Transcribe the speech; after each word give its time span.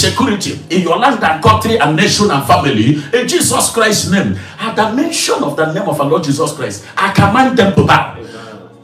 security 0.00 0.58
in 0.70 0.82
your 0.82 0.96
land 0.96 1.22
and 1.22 1.42
country 1.42 1.78
and 1.78 1.96
nation 1.96 2.30
and 2.30 2.44
family 2.46 3.02
in 3.12 3.28
Jesus 3.28 3.70
Christ's 3.70 4.10
name. 4.10 4.38
At 4.58 4.74
the 4.74 4.92
mention 4.94 5.44
of 5.44 5.56
the 5.56 5.72
name 5.72 5.88
of 5.88 6.00
our 6.00 6.08
Lord 6.08 6.24
Jesus 6.24 6.52
Christ, 6.52 6.86
I 6.96 7.12
command 7.12 7.58
them 7.58 7.74
to 7.76 7.84
bow 7.84 8.16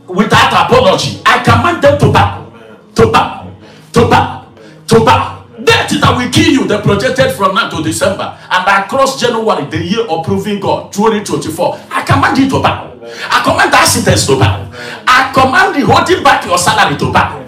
without 0.08 0.52
apology. 0.52 1.22
I 1.24 1.42
command 1.42 1.82
them 1.82 1.98
to 1.98 2.12
bow, 2.12 2.52
to 2.94 3.06
bow, 3.10 3.52
to 3.92 4.08
bow, 4.08 4.52
to 4.88 5.04
bow. 5.04 5.32
Death 5.64 5.88
that 6.00 6.14
will 6.16 6.30
kill 6.30 6.52
you, 6.52 6.68
they 6.68 6.79
projected 6.82 7.33
from 7.33 7.55
now 7.55 7.69
to 7.71 7.83
December 7.83 8.39
and 8.51 8.85
across 8.85 9.19
January, 9.19 9.64
the 9.67 9.83
year 9.83 10.05
of 10.07 10.25
proving 10.25 10.61
God, 10.61 10.93
2024. 10.93 11.80
I 11.91 12.03
command 12.05 12.39
you 12.39 12.48
to 12.51 12.61
bow. 12.61 12.93
I 13.30 13.43
command 13.43 13.73
accidents 13.73 14.27
to 14.27 14.39
bow. 14.39 14.71
I 15.09 15.33
command 15.33 15.75
the 15.75 15.87
holding 15.87 16.23
back 16.23 16.45
your 16.45 16.59
salary 16.59 16.96
to 16.98 17.11
bow. 17.11 17.45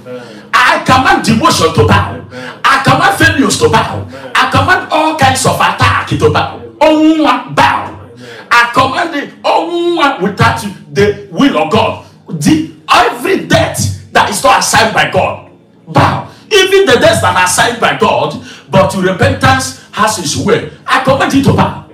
Command 0.89 1.23
demotion 1.23 1.75
to 1.75 1.87
bow. 1.87 2.17
I 2.65 2.81
command 2.83 3.19
failures 3.19 3.59
to 3.59 3.69
bow. 3.69 4.09
I 4.35 4.49
command 4.51 4.89
all 4.91 5.19
kinds 5.19 5.45
of 5.45 5.57
attack 5.57 6.09
to 6.09 6.31
bow. 6.33 6.63
Oh, 6.81 7.53
bow. 7.55 8.09
I 8.51 8.71
command 8.73 9.15
it 9.15 9.35
oh, 9.45 10.19
without 10.23 10.65
the 10.95 11.29
will 11.31 11.59
of 11.59 11.71
God. 11.71 12.07
The, 12.29 12.73
every 12.91 13.47
death 13.47 14.11
that 14.13 14.31
is 14.31 14.43
not 14.43 14.61
assigned 14.61 14.95
by 14.95 15.11
God, 15.11 15.51
bow. 15.87 16.33
Even 16.51 16.87
the 16.87 16.95
deaths 16.95 17.21
that 17.21 17.37
are 17.37 17.45
assigned 17.45 17.81
by 17.81 17.99
God, 17.99 18.43
but 18.71 18.95
repentance 18.97 19.87
has 19.93 20.17
His 20.17 20.39
way. 20.43 20.71
I 20.87 21.05
command 21.05 21.35
it 21.35 21.45
to 21.45 21.53
bow. 21.53 21.85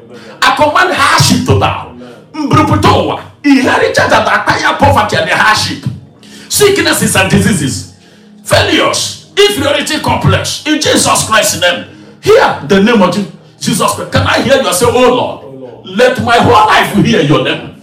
I 0.40 0.54
command 0.54 0.94
hardship 0.94 1.44
to 1.46 1.58
bow. 1.58 1.90
Mbruputowa, 2.32 3.24
inherited 3.44 3.96
that 3.96 4.22
entire 4.22 4.76
poverty 4.78 5.16
and 5.16 5.30
hardship, 5.30 5.84
sicknesses 6.48 7.16
and 7.16 7.28
diseases, 7.30 7.93
failures, 8.44 9.32
inferiority 9.36 9.98
complex. 10.00 10.66
In 10.66 10.80
Jesus 10.80 11.26
Christ's 11.26 11.60
name, 11.60 11.88
hear 12.22 12.60
the 12.68 12.82
name 12.82 13.02
of 13.02 13.14
Jesus 13.58 13.94
Christ. 13.94 14.12
Can 14.12 14.26
I 14.26 14.42
hear 14.42 14.62
you 14.62 14.72
say, 14.72 14.86
Oh 14.88 15.14
Lord, 15.14 15.86
let 15.86 16.22
my 16.22 16.36
whole 16.36 16.66
life 16.66 16.94
hear 17.04 17.22
your 17.22 17.42
name. 17.42 17.80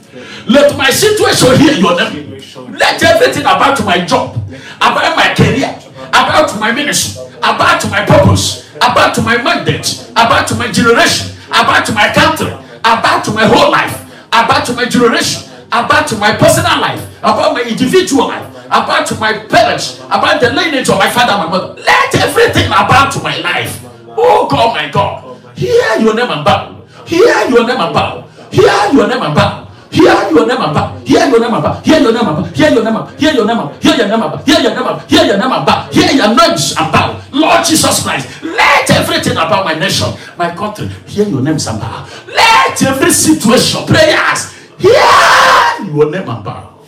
Let 0.48 0.78
my 0.78 0.90
situation 0.90 1.58
hear 1.58 1.74
your 1.74 1.98
name. 1.98 2.32
Let 2.78 3.02
everything 3.04 3.44
about 3.44 3.84
my 3.86 4.06
job, 4.06 4.36
about 4.78 5.16
my 5.16 5.34
career, 5.36 5.78
about 6.10 6.60
my 6.60 6.72
ministry, 6.72 7.24
about 7.38 7.84
my 7.90 8.06
purpose, 8.06 8.70
about 8.78 9.18
my 9.24 9.42
mandate, 9.42 10.10
about 10.12 10.50
my 10.58 10.72
generation, 10.72 11.38
about 11.50 11.94
my 11.94 12.14
country, 12.14 12.52
about 12.80 13.28
my 13.34 13.46
whole 13.46 13.72
life, 13.72 14.02
about 14.28 14.76
my 14.76 14.86
generation, 14.86 15.51
about 15.72 16.12
my 16.20 16.36
personal 16.36 16.80
life, 16.80 17.18
about 17.20 17.54
my 17.54 17.64
individual 17.64 18.28
life, 18.28 18.48
about 18.66 19.20
my 19.20 19.34
parents, 19.48 20.00
about 20.06 20.42
the 20.42 20.50
lineage 20.52 20.90
of 20.90 20.98
my 20.98 21.10
father 21.10 21.34
and 21.34 21.50
my 21.50 21.58
mother. 21.58 21.82
Let 21.82 22.16
everything 22.16 22.68
about 22.68 23.24
my 23.24 23.38
life, 23.40 23.84
oh 24.18 24.48
God, 24.50 24.76
my 24.76 24.90
God, 24.90 25.42
hear 25.56 26.00
your 26.00 26.16
name 26.16 26.30
and 26.30 26.44
bow. 26.44 26.82
Hear 27.06 27.50
your 27.50 27.66
name 27.68 27.80
and 27.80 27.94
bow. 27.94 28.28
Hear 28.52 28.94
your 28.94 29.08
name 29.08 29.22
and 29.22 29.36
bow. 29.36 29.72
Hear 29.92 30.32
your 30.32 30.48
name 30.48 30.62
about. 30.62 31.06
Hear 31.06 31.20
your 31.28 31.36
name 31.36 31.44
about. 31.44 31.86
Hear 31.86 32.00
your 32.00 32.14
name 32.14 32.26
about. 32.26 32.56
Hear 32.56 32.80
your 32.80 32.84
name 32.84 32.96
about. 32.96 33.20
Hear 33.20 33.34
your 33.34 33.46
name 33.46 33.58
about. 33.58 33.78
Hear 33.82 33.94
your 34.00 34.08
name 34.08 34.22
about. 34.22 34.48
Hear 34.48 34.60
your 34.62 34.72
name 34.72 34.80
about. 34.80 35.10
Hear 35.12 35.26
your 35.26 35.38
name 35.38 35.52
about. 35.52 35.94
Hear 35.94 36.12
your 36.12 36.36
names 36.36 36.72
about. 36.74 37.34
Lord 37.34 37.66
Jesus 37.66 38.04
Christ, 38.04 38.44
let 38.44 38.90
everything 38.92 39.34
about 39.34 39.66
my 39.66 39.74
nation, 39.74 40.08
my 40.38 40.56
country, 40.56 40.88
hear 41.08 41.28
your 41.28 41.42
names 41.42 41.68
about. 41.68 42.08
Let 42.28 42.82
every 42.84 43.12
situation, 43.12 43.86
prayers, 43.86 44.54
hear 44.82 45.94
your 45.94 46.10
name 46.12 46.28
about. 46.28 46.86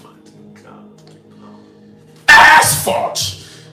Henceforth, 2.27 3.69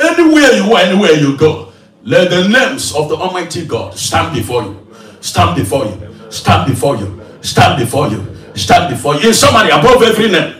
anywhere 0.00 0.52
you 0.52 0.72
are, 0.72 0.80
anywhere 0.80 1.12
you 1.12 1.36
go, 1.36 1.72
let 2.02 2.30
the 2.30 2.48
names 2.48 2.94
of 2.94 3.08
the 3.08 3.16
Almighty 3.16 3.66
God 3.66 3.94
stand 3.94 4.34
before 4.34 4.62
you. 4.62 4.86
Stand 5.20 5.56
before 5.56 5.84
you. 5.84 6.14
Stand 6.30 6.68
before 6.70 6.96
you 6.96 7.18
stand 7.40 7.78
before 7.78 8.08
you. 8.08 8.24
Stand 8.54 8.90
before 8.90 9.16
you. 9.16 9.28
In 9.28 9.34
summary, 9.34 9.70
above 9.70 10.02
every 10.02 10.30
name, 10.30 10.54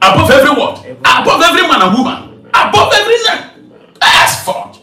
above 0.00 0.30
every 0.30 0.50
word, 0.50 0.98
above 1.04 1.42
every 1.42 1.62
man 1.62 1.82
and 1.82 1.94
woman, 1.94 2.50
above 2.52 2.92
every 2.92 3.18
name. 3.22 3.72
Henceforth. 4.00 4.78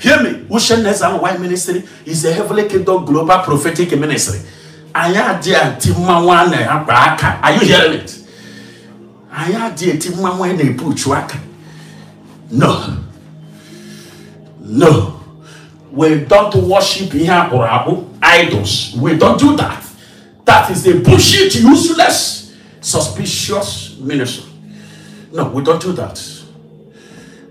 Hear 0.00 0.22
me. 0.22 0.46
Ocean 0.50 0.80
Nezan 0.80 1.20
Y 1.20 1.36
Ministry 1.38 1.82
is 2.04 2.24
a 2.24 2.32
Heavenly 2.32 2.68
Kingdom 2.68 3.04
Global 3.04 3.38
Prophetic 3.40 3.98
Ministry. 3.98 4.40
Aya 4.94 5.40
dia 5.42 5.76
ti 5.78 5.90
mawane 5.90 6.66
aka. 6.66 7.40
Are 7.42 7.52
you 7.52 7.60
hearing 7.66 8.00
it? 8.00 8.24
Aya 9.32 9.74
dia 9.74 9.98
ti 9.98 10.10
mawane 10.10 10.56
na 10.56 10.64
epuchu 10.70 11.12
aka. 11.16 11.38
No. 12.50 13.02
No. 14.60 15.20
We 15.90 16.24
don't 16.24 16.54
worship 16.54 17.12
here 17.12 17.50
or 17.52 17.66
idols. 18.22 18.94
We 18.96 19.16
don't 19.16 19.38
do 19.38 19.56
that. 19.56 19.84
That 20.44 20.70
is 20.70 20.86
a 20.86 21.00
bullshit, 21.00 21.54
useless, 21.54 22.54
suspicious 22.80 23.96
ministry. 23.98 24.50
No, 25.32 25.48
we 25.48 25.62
don't 25.64 25.80
do 25.80 25.92
that. 25.92 26.20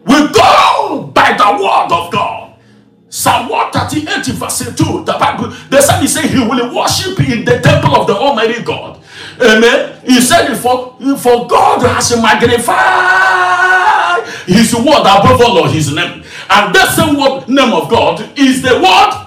We 0.06 0.28
go 0.32 1.12
by 1.14 1.34
the 1.34 1.64
word 1.64 1.92
of 1.92 2.12
God. 2.12 2.43
Psalm 3.14 3.48
138, 3.48 4.26
verse 4.34 4.74
2. 4.74 5.06
The 5.06 5.14
Bible, 5.14 5.54
the 5.70 5.80
psalmist 5.80 6.16
say 6.16 6.28
he 6.28 6.40
will 6.40 6.76
worship 6.76 7.20
in 7.20 7.46
the 7.46 7.60
temple 7.60 7.94
of 7.96 8.08
the 8.08 8.16
Almighty 8.16 8.64
God. 8.64 9.00
Amen. 9.40 10.02
He 10.04 10.20
said, 10.20 10.52
for, 10.56 10.98
for 11.20 11.46
God 11.46 11.84
has 11.84 12.10
magnified 12.20 12.66
his 14.48 14.74
word 14.74 15.06
above 15.06 15.40
all 15.42 15.64
of 15.64 15.72
his 15.72 15.94
name. 15.94 16.24
And 16.50 16.74
that 16.74 16.96
same 16.98 17.16
word, 17.16 17.48
name 17.48 17.72
of 17.72 17.88
God 17.88 18.20
is 18.36 18.64
the 18.64 18.82
word 18.82 19.20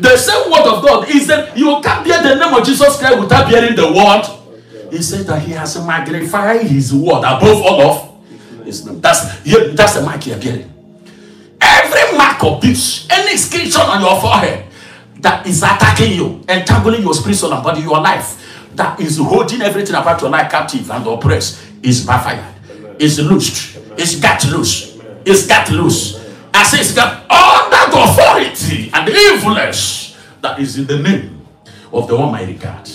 the 0.00 0.16
same 0.16 0.50
word 0.50 0.66
of 0.66 0.82
God 0.82 1.08
is 1.10 1.26
that 1.26 1.56
you 1.56 1.78
can't 1.82 2.02
bear 2.04 2.22
the 2.22 2.34
name 2.34 2.54
of 2.54 2.64
Jesus 2.64 2.96
Christ 2.98 3.20
without 3.20 3.50
bearing 3.50 3.76
the 3.76 3.86
word. 3.92 4.24
He 4.90 5.02
said 5.02 5.26
that 5.26 5.42
he 5.42 5.52
has 5.52 5.76
magnified 5.86 6.62
his 6.62 6.92
word 6.92 7.18
above 7.18 7.62
all 7.62 7.80
of 7.82 8.64
his 8.64 8.86
name. 8.86 9.00
That's, 9.00 9.20
that's 9.74 9.94
the 9.94 10.02
mark 10.02 10.26
you're 10.26 10.38
bearing. 10.38 10.79
Every 12.00 12.16
mark 12.16 12.42
of 12.44 12.60
this, 12.60 13.06
any 13.10 13.32
inscription 13.32 13.82
on 13.82 14.00
your 14.00 14.20
forehead 14.20 14.66
that 15.20 15.46
is 15.46 15.62
attacking 15.62 16.12
you, 16.12 16.44
entangling 16.48 17.02
your 17.02 17.14
spirit, 17.14 17.36
soul, 17.36 17.52
and 17.52 17.62
body, 17.62 17.82
your 17.82 18.00
life, 18.00 18.68
that 18.74 18.98
is 19.00 19.18
holding 19.18 19.60
everything 19.60 19.94
about 19.94 20.20
your 20.20 20.30
life 20.30 20.50
captive 20.50 20.90
and 20.90 21.06
oppressed, 21.06 21.60
is 21.82 22.06
backfired. 22.06 22.54
Is 22.98 23.18
loosed. 23.18 23.76
Is 23.98 24.20
got 24.20 24.44
loose. 24.46 24.98
Is 25.24 25.46
got 25.46 25.70
loose. 25.70 26.18
I 26.52 26.62
say 26.64 26.80
it's 26.80 26.94
got 26.94 27.24
all 27.30 27.70
that 27.70 27.90
authority 27.92 28.90
and 28.92 29.08
influence 29.08 30.16
that 30.40 30.58
is 30.58 30.78
in 30.78 30.86
the 30.86 30.98
name 30.98 31.46
of 31.92 32.08
the 32.08 32.16
Almighty 32.16 32.54
God. 32.54 32.88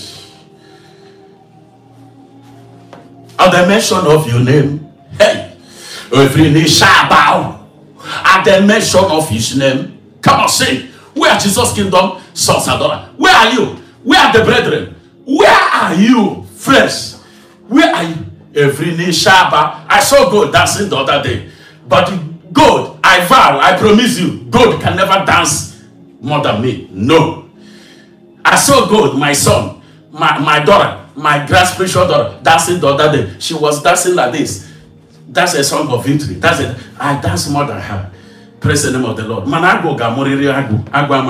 At 3.37 3.51
the 3.51 3.67
mention 3.67 3.97
of 3.97 4.27
your 4.27 4.39
name, 4.39 4.91
hey, 5.19 5.57
every 6.13 6.51
knee 6.51 6.67
shall 6.67 7.09
bow. 7.09 7.64
At 8.23 8.43
the 8.43 8.65
mention 8.65 9.05
of 9.05 9.29
his 9.29 9.57
name, 9.57 9.99
come 10.21 10.41
on, 10.41 10.49
say, 10.49 10.87
where 11.13 11.37
Jesus' 11.39 11.73
kingdom, 11.73 12.21
sons 12.33 12.67
and 12.67 12.79
daughters? 12.79 13.13
Where 13.17 13.35
are 13.35 13.51
you? 13.53 13.65
Where 14.03 14.19
are 14.19 14.33
the 14.33 14.43
brethren? 14.43 14.95
Where 15.25 15.49
are 15.49 15.93
you, 15.95 16.43
friends? 16.55 17.23
Where 17.67 17.93
are 17.93 18.03
you? 18.03 18.25
Every 18.53 18.95
knee 18.95 19.11
shall. 19.11 19.49
I 19.51 19.99
saw 19.99 20.29
God 20.29 20.51
dancing 20.53 20.89
the 20.89 20.97
other 20.97 21.21
day, 21.21 21.49
but 21.87 22.11
God, 22.53 22.99
I 23.03 23.25
vow, 23.25 23.59
I 23.59 23.77
promise 23.77 24.17
you, 24.17 24.45
God 24.49 24.81
can 24.81 24.95
never 24.95 25.25
dance 25.25 25.83
more 26.21 26.41
than 26.41 26.61
me. 26.61 26.87
No. 26.91 27.49
I 28.43 28.55
saw 28.55 28.87
God, 28.87 29.17
my 29.17 29.33
son, 29.33 29.81
my, 30.11 30.39
my 30.39 30.63
daughter, 30.63 31.05
my 31.15 31.45
grand 31.45 31.67
spiritual 31.67 32.07
daughter, 32.07 32.39
dancing 32.43 32.79
the 32.79 32.87
other 32.87 33.11
day. 33.11 33.35
She 33.39 33.53
was 33.53 33.81
dancing 33.83 34.15
like 34.15 34.31
this. 34.31 34.64
That's 35.27 35.53
a 35.55 35.63
song 35.63 35.89
of 35.89 36.05
victory. 36.05 36.35
That's 36.35 36.59
it. 36.59 36.77
I 36.99 37.19
dance 37.19 37.49
more 37.49 37.65
than 37.65 37.79
her. 37.81 38.11
Praise 38.59 38.83
the 38.83 38.91
name 38.91 39.05
of 39.05 39.17
the 39.17 39.23
Lord. 39.27 39.47
Man, 39.47 39.63
I 39.63 39.81
go 39.81 39.95
gamoriri 39.95 40.51
agu. 40.53 40.83
Agwa 40.89 41.25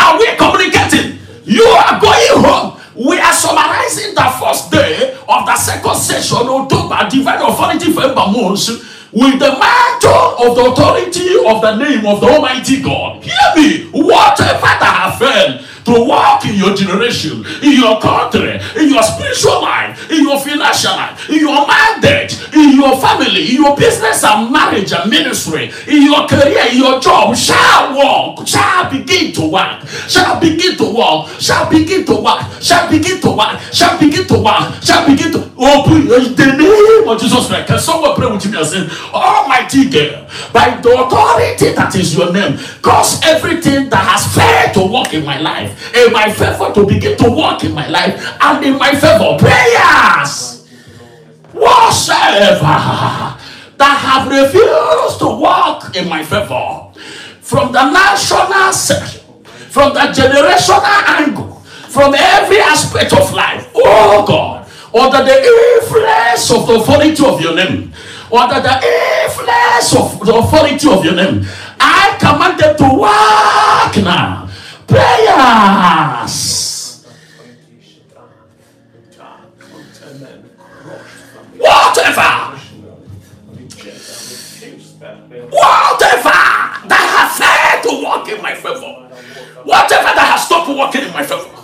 Are 0.00 0.18
we 0.18 0.36
communicating? 0.36 1.18
You 1.44 1.64
are 1.64 2.00
going 2.00 2.44
home. 2.44 2.80
We 2.96 3.18
are 3.18 3.32
summarizing 3.32 4.14
the 4.14 4.34
first 4.40 4.70
day 4.70 5.12
of 5.28 5.44
the 5.46 5.56
second 5.56 5.96
session, 5.96 6.48
October, 6.48 7.06
Divine 7.10 7.42
Authority 7.42 7.92
for 7.92 8.08
Months, 8.14 8.68
with 9.12 9.38
the 9.38 9.52
mantle 9.52 10.48
of 10.48 10.56
the 10.56 10.64
authority 10.72 11.36
of 11.46 11.60
the 11.60 11.76
name 11.76 12.06
of 12.06 12.20
the 12.20 12.26
Almighty 12.26 12.82
God. 12.82 13.22
Hear 13.22 13.52
me, 13.56 13.90
whatever 13.92 14.60
that 14.60 14.96
have 15.00 15.18
failed 15.18 15.60
to 15.86 16.04
walk 16.04 16.44
in 16.44 16.56
your 16.56 16.74
generation, 16.74 17.44
in 17.62 17.72
your 17.80 18.00
country, 18.00 18.58
in 18.76 18.88
your 18.90 19.02
spiritual 19.02 19.62
life, 19.62 19.95
your 20.26 20.40
financial 20.40 20.92
life, 20.92 21.30
in 21.30 21.40
your 21.40 21.66
mandate, 21.66 22.34
in 22.54 22.74
your 22.74 22.98
family, 23.00 23.54
in 23.54 23.62
your 23.62 23.76
business 23.76 24.24
and 24.24 24.52
marriage 24.52 24.92
and 24.92 25.10
ministry, 25.10 25.70
in 25.86 26.02
your 26.02 26.26
career, 26.26 26.66
in 26.70 26.78
your 26.78 27.00
job, 27.00 27.34
shall 27.36 27.94
walk, 27.94 28.46
shall 28.46 28.90
begin 28.90 29.32
to 29.32 29.46
work, 29.48 29.86
shall 30.08 30.40
begin 30.40 30.76
to 30.76 30.84
walk, 30.84 31.28
shall 31.40 31.70
begin 31.70 32.04
to 32.04 32.14
work, 32.20 32.42
shall 32.60 32.90
begin 32.90 33.20
to 33.20 33.30
work, 33.30 33.60
shall 33.72 33.98
begin 33.98 34.26
to 34.26 34.38
work, 34.38 34.82
shall 34.82 35.06
begin 35.06 35.32
to 35.32 35.46
open 35.58 36.06
the 36.06 36.54
name 36.58 37.08
of 37.08 37.20
Jesus 37.20 37.46
Christ. 37.46 37.66
Can 37.66 37.78
someone 37.78 38.14
pray 38.14 38.30
with 38.30 38.44
me 38.50 38.58
and 38.58 38.66
say, 38.66 38.86
Almighty 39.12 39.88
God, 39.88 40.28
by 40.52 40.78
the 40.82 40.90
authority 40.90 41.72
that 41.72 41.94
is 41.96 42.14
your 42.14 42.32
name, 42.32 42.58
cause 42.82 43.22
everything 43.24 43.88
that 43.88 44.04
has 44.04 44.26
failed 44.34 44.74
to 44.74 44.92
work 44.92 45.14
in 45.14 45.24
my 45.24 45.38
life, 45.40 45.94
in 45.94 46.12
my 46.12 46.30
favor 46.30 46.72
to 46.74 46.86
begin 46.86 47.16
to 47.18 47.30
work 47.30 47.64
in 47.64 47.72
my 47.72 47.88
life, 47.88 48.20
and 48.40 48.64
in 48.64 48.78
my 48.78 48.92
favor, 48.92 49.36
prayers, 50.16 50.66
whatsoever 51.52 53.36
that 53.76 53.98
have 54.00 54.28
refused 54.28 55.18
to 55.18 55.26
walk 55.26 55.96
in 55.96 56.08
my 56.08 56.24
favor, 56.24 56.90
from 57.40 57.72
the 57.72 57.90
national 57.90 58.72
section, 58.72 59.20
from 59.44 59.92
the 59.94 60.00
generational 60.00 60.82
angle, 61.20 61.54
from 61.88 62.14
every 62.14 62.58
aspect 62.58 63.12
of 63.12 63.32
life, 63.32 63.70
oh 63.74 64.24
God 64.26 64.66
under 64.94 65.22
the 65.24 65.36
influence 65.76 66.50
of 66.50 66.66
the 66.66 66.74
authority 66.76 67.22
of 67.22 67.38
your 67.40 67.54
name, 67.54 67.92
under 68.32 68.60
the 68.60 68.80
influence 69.24 69.94
of 69.94 70.18
the 70.24 70.34
authority 70.34 70.88
of 70.90 71.04
your 71.04 71.14
name, 71.14 71.44
I 71.78 72.16
command 72.18 72.58
them 72.58 72.76
to 72.78 72.96
walk 72.96 73.96
now. 74.02 74.48
Prayers. 74.86 76.65
Whatever. 81.66 82.30
Whatever 85.50 86.38
that 86.90 87.06
has 87.16 87.30
failed 87.38 87.82
to 87.84 87.92
work 88.04 88.28
in 88.28 88.42
my 88.42 88.54
favor. 88.54 88.92
Whatever 89.64 90.10
that 90.14 90.28
has 90.32 90.46
stopped 90.46 90.68
working 90.68 91.02
in 91.08 91.12
my 91.12 91.24
favor 91.24 91.56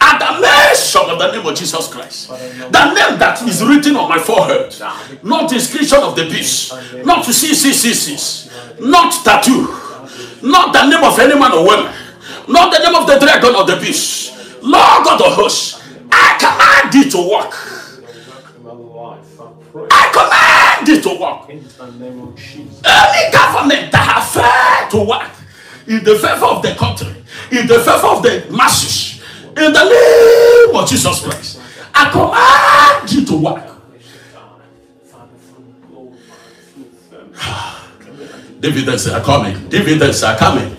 at 0.00 0.18
the 0.18 0.40
mention 0.40 1.10
of 1.10 1.18
the 1.18 1.32
name 1.32 1.46
of 1.46 1.54
Jesus 1.56 1.88
Christ, 1.88 2.28
the 2.28 2.84
name 2.94 3.18
that 3.18 3.42
is 3.42 3.64
written 3.64 3.96
on 3.96 4.08
my 4.08 4.18
forehead, 4.18 4.74
not 5.22 5.48
the 5.48 5.56
inscription 5.56 5.98
of 5.98 6.14
the 6.14 6.24
beast, 6.24 6.72
not 7.04 7.24
see, 7.24 8.16
not 8.80 9.12
tattoo, 9.24 9.66
not 10.42 10.72
the 10.72 10.86
name 10.88 11.02
of 11.02 11.18
any 11.18 11.34
man 11.38 11.52
or 11.52 11.64
woman, 11.64 11.92
not 12.48 12.72
the 12.72 12.78
name 12.78 12.94
of 12.94 13.06
the 13.06 13.18
dragon 13.18 13.54
or 13.54 13.64
the 13.64 13.76
beast. 13.80 14.62
Lord 14.62 15.06
of 15.06 15.32
hosts, 15.34 15.82
I 16.10 16.36
command 16.38 16.92
thee 16.92 17.10
to 17.10 17.30
work. 17.30 17.75
It 20.88 21.02
to 21.02 21.18
work. 21.20 21.48
Any 21.48 21.62
government 23.32 23.92
that 23.92 24.06
has 24.08 24.34
failed 24.34 24.90
to 24.90 25.08
work 25.08 25.30
in 25.86 26.04
the 26.04 26.16
favor 26.16 26.46
of 26.46 26.62
the 26.62 26.74
country, 26.74 27.14
in 27.50 27.66
the 27.66 27.78
favor 27.80 28.06
of 28.06 28.22
the 28.22 28.46
masses, 28.50 29.22
in 29.56 29.72
the 29.72 29.84
name 29.84 30.76
of 30.76 30.88
Jesus 30.88 31.22
Christ, 31.22 31.60
I 31.94 32.10
command 32.10 33.12
you 33.12 33.24
to 33.24 33.36
work. 33.42 33.76
Dividends 38.60 39.06
are 39.08 39.20
coming. 39.20 39.68
Dividends 39.68 40.22
are 40.22 40.36
coming. 40.36 40.76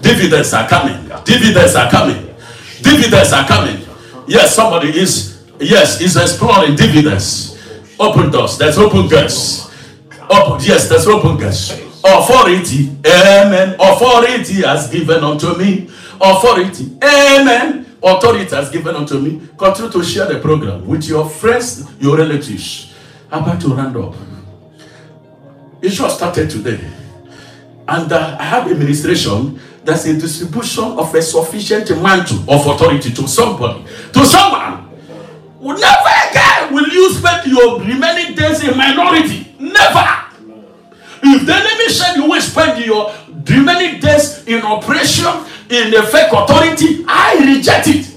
Dividends 0.00 0.52
are 0.52 0.68
coming. 0.68 1.08
Dividends 1.24 1.74
are 1.74 1.90
coming. 1.90 2.34
Dividends 2.82 3.32
are 3.32 3.46
coming. 3.46 3.78
Yes, 4.26 4.54
somebody 4.54 4.88
is, 4.98 5.42
yes, 5.58 6.00
is 6.00 6.16
exploring 6.16 6.76
dividends. 6.76 7.53
Open 7.98 8.30
doors. 8.30 8.58
There's 8.58 8.78
open 8.78 9.08
gates. 9.08 9.70
Open, 10.30 10.64
yes, 10.64 10.88
there's 10.88 11.06
open 11.06 11.36
gates. 11.36 11.72
Authority. 12.04 12.90
Amen. 13.06 13.76
Authority 13.78 14.62
has 14.62 14.90
given 14.90 15.22
unto 15.24 15.56
me. 15.56 15.90
Authority. 16.20 16.96
Amen 17.02 17.84
authority 18.04 18.54
has 18.54 18.70
given 18.70 18.94
unto 18.94 19.18
me. 19.18 19.48
Continue 19.56 19.90
to 19.90 20.04
share 20.04 20.26
the 20.26 20.38
program 20.38 20.86
with 20.86 21.04
your 21.08 21.28
friends, 21.28 21.90
your 22.00 22.16
relatives. 22.18 22.92
I'm 23.30 23.42
about 23.42 23.60
to 23.62 23.68
round 23.68 23.96
up. 23.96 24.14
It 25.80 25.90
just 25.90 26.16
started 26.16 26.50
today. 26.50 26.80
And 27.88 28.12
uh, 28.12 28.36
I 28.38 28.44
have 28.44 28.70
administration 28.70 29.60
that's 29.82 30.06
a 30.06 30.14
distribution 30.14 30.84
of 30.84 31.14
a 31.14 31.20
sufficient 31.20 31.90
amount 31.90 32.30
of 32.32 32.66
authority 32.66 33.12
to 33.12 33.28
somebody, 33.28 33.84
to 34.12 34.24
someone. 34.24 34.83
Never 35.72 36.12
again 36.30 36.74
will 36.74 36.88
you 36.88 37.12
spend 37.14 37.50
your 37.50 37.80
remaining 37.80 38.34
days 38.36 38.62
in 38.62 38.76
minority. 38.76 39.54
Never. 39.58 40.24
If 41.22 41.46
the 41.46 41.54
enemy 41.54 41.88
said 41.88 42.16
you 42.16 42.28
will 42.28 42.40
spend 42.40 42.84
your 42.84 43.14
remaining 43.48 44.00
days 44.00 44.44
in 44.46 44.60
oppression, 44.64 45.32
in 45.70 45.90
the 45.90 46.02
fake 46.02 46.32
authority, 46.32 47.04
I 47.08 47.38
reject 47.56 47.88
it. 47.88 48.14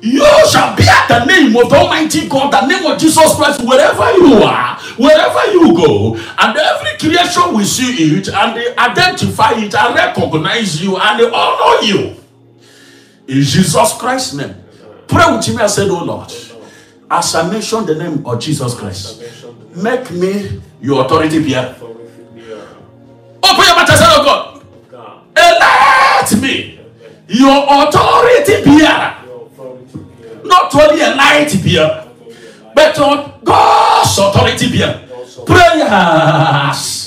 You 0.00 0.24
shall 0.50 0.76
be 0.76 0.84
at 0.84 1.08
the 1.08 1.24
name 1.24 1.56
of 1.56 1.72
Almighty 1.72 2.28
God, 2.28 2.52
the 2.52 2.66
name 2.66 2.86
of 2.86 2.98
Jesus 2.98 3.34
Christ, 3.34 3.64
wherever 3.64 4.12
you 4.12 4.34
are, 4.42 4.78
wherever 4.96 5.52
you 5.52 5.74
go, 5.74 6.14
and 6.14 6.56
every 6.56 6.98
creation 6.98 7.52
will 7.52 7.64
see 7.64 8.16
it, 8.16 8.28
and 8.28 8.56
they 8.56 8.76
identify 8.76 9.52
it, 9.56 9.74
and 9.74 9.94
recognize 9.94 10.82
you, 10.82 10.96
and 10.96 11.20
they 11.20 11.30
honor 11.30 11.82
you. 11.84 12.16
In 13.26 13.42
Jesus 13.42 13.92
Christ's 13.94 14.34
name. 14.34 14.54
Pray 15.08 15.24
with 15.36 15.48
me. 15.48 15.56
I 15.56 15.66
said, 15.66 15.88
Oh 15.88 16.04
Lord, 16.04 16.30
as 17.10 17.34
I 17.34 17.50
mention 17.50 17.86
the 17.86 17.94
name 17.94 18.24
of 18.26 18.38
Jesus 18.40 18.74
Christ, 18.74 19.22
make 19.74 20.10
me 20.10 20.60
your 20.80 21.04
authority 21.04 21.42
bearer. 21.42 21.74
Open 21.80 23.64
your 23.64 23.76
mouth 23.76 23.88
and 23.90 23.98
say, 23.98 24.04
Oh 24.06 24.22
God, 24.24 25.24
Elect 25.36 26.42
me 26.42 26.80
your 27.28 27.64
authority 27.68 28.64
bearer. 28.64 29.14
Not 30.44 30.74
only 30.74 31.02
a 31.02 31.14
light 31.14 31.52
bearer, 31.64 32.08
but 32.74 32.96
God's 33.44 34.18
authority 34.18 34.68
bearer. 34.78 35.04
Prayers. 35.46 36.97